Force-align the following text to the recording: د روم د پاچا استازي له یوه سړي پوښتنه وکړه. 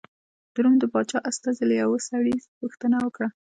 د 0.53 0.55
روم 0.63 0.75
د 0.79 0.85
پاچا 0.93 1.17
استازي 1.29 1.63
له 1.67 1.75
یوه 1.81 1.97
سړي 2.09 2.35
پوښتنه 2.59 2.97
وکړه. 3.01 3.27